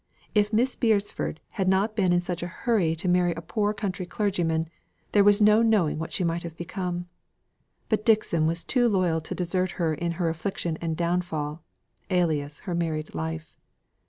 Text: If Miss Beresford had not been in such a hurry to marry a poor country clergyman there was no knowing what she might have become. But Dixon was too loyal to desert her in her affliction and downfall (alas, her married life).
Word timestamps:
If 0.33 0.51
Miss 0.51 0.75
Beresford 0.75 1.41
had 1.51 1.67
not 1.67 1.95
been 1.95 2.11
in 2.11 2.21
such 2.21 2.41
a 2.41 2.47
hurry 2.47 2.95
to 2.95 3.07
marry 3.07 3.33
a 3.35 3.39
poor 3.43 3.71
country 3.71 4.07
clergyman 4.07 4.67
there 5.11 5.23
was 5.23 5.39
no 5.39 5.61
knowing 5.61 5.99
what 5.99 6.11
she 6.11 6.23
might 6.23 6.41
have 6.41 6.57
become. 6.57 7.03
But 7.87 8.03
Dixon 8.03 8.47
was 8.47 8.63
too 8.63 8.87
loyal 8.89 9.21
to 9.21 9.35
desert 9.35 9.73
her 9.77 9.93
in 9.93 10.13
her 10.13 10.27
affliction 10.27 10.79
and 10.81 10.97
downfall 10.97 11.61
(alas, 12.09 12.61
her 12.61 12.73
married 12.73 13.13
life). 13.13 13.59